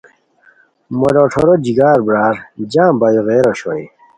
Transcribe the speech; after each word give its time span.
مہ 0.99 1.09
لوٹھورو 1.15 1.53
جگر 1.65 1.97
برار 2.07 2.35
جم 2.71 2.93
بایو 2.99 3.21
غیر 3.27 3.45
اوشوئے 3.49 3.83